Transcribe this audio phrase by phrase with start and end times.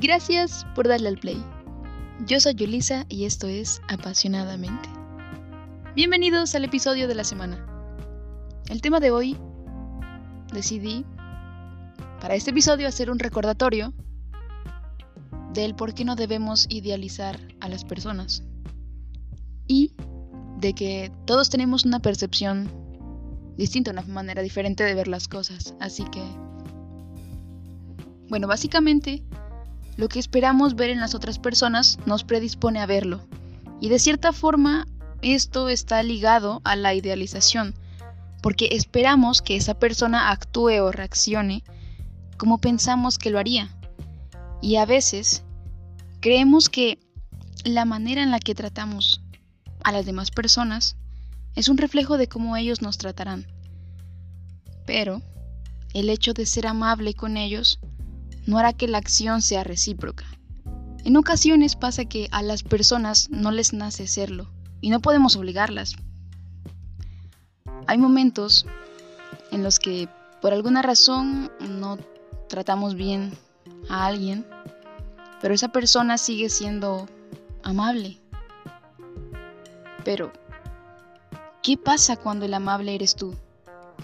[0.00, 1.44] Gracias por darle al play.
[2.26, 4.88] Yo soy Yulisa y esto es Apasionadamente.
[5.94, 7.66] Bienvenidos al episodio de la semana.
[8.70, 9.36] El tema de hoy
[10.54, 11.04] decidí
[12.18, 13.92] para este episodio hacer un recordatorio
[15.52, 18.42] del por qué no debemos idealizar a las personas
[19.66, 19.92] y
[20.60, 22.70] de que todos tenemos una percepción
[23.58, 25.74] distinta, una manera diferente de ver las cosas.
[25.78, 26.22] Así que,
[28.30, 29.22] bueno, básicamente
[30.00, 33.20] lo que esperamos ver en las otras personas nos predispone a verlo.
[33.82, 34.86] Y de cierta forma
[35.20, 37.74] esto está ligado a la idealización,
[38.42, 41.62] porque esperamos que esa persona actúe o reaccione
[42.38, 43.76] como pensamos que lo haría.
[44.62, 45.44] Y a veces
[46.20, 46.98] creemos que
[47.64, 49.20] la manera en la que tratamos
[49.84, 50.96] a las demás personas
[51.54, 53.46] es un reflejo de cómo ellos nos tratarán.
[54.86, 55.20] Pero
[55.92, 57.80] el hecho de ser amable con ellos
[58.50, 60.24] no hará que la acción sea recíproca.
[61.04, 65.94] En ocasiones pasa que a las personas no les nace serlo y no podemos obligarlas.
[67.86, 68.66] Hay momentos
[69.52, 70.08] en los que
[70.42, 71.96] por alguna razón no
[72.48, 73.38] tratamos bien
[73.88, 74.44] a alguien,
[75.40, 77.08] pero esa persona sigue siendo
[77.62, 78.20] amable.
[80.04, 80.32] Pero,
[81.62, 83.36] ¿qué pasa cuando el amable eres tú?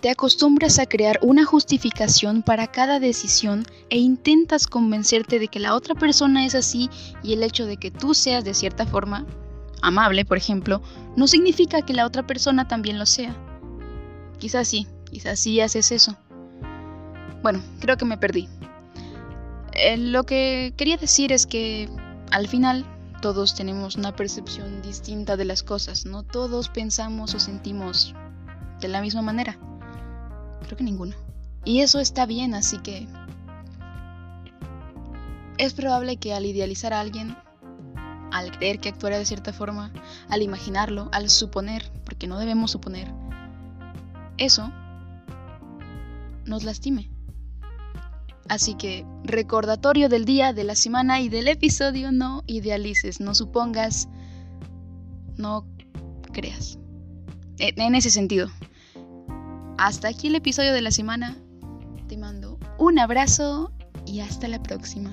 [0.00, 5.74] Te acostumbras a crear una justificación para cada decisión e intentas convencerte de que la
[5.74, 6.90] otra persona es así
[7.22, 9.26] y el hecho de que tú seas de cierta forma
[9.82, 10.82] amable, por ejemplo,
[11.16, 13.34] no significa que la otra persona también lo sea.
[14.38, 16.16] Quizás sí, quizás sí haces eso.
[17.42, 18.48] Bueno, creo que me perdí.
[19.72, 21.88] Eh, lo que quería decir es que
[22.32, 22.84] al final
[23.22, 28.14] todos tenemos una percepción distinta de las cosas, no todos pensamos o sentimos
[28.80, 29.58] de la misma manera.
[30.64, 31.14] Creo que ninguno.
[31.64, 33.06] Y eso está bien, así que...
[35.58, 37.36] Es probable que al idealizar a alguien,
[38.30, 39.92] al creer que actuará de cierta forma,
[40.28, 43.10] al imaginarlo, al suponer, porque no debemos suponer,
[44.36, 44.70] eso
[46.44, 47.10] nos lastime.
[48.48, 54.08] Así que, recordatorio del día, de la semana y del episodio, no idealices, no supongas,
[55.36, 55.66] no
[56.32, 56.78] creas.
[57.58, 58.48] En ese sentido.
[59.78, 61.36] Hasta aquí el episodio de la semana.
[62.08, 63.72] Te mando un abrazo
[64.06, 65.10] y hasta la próxima.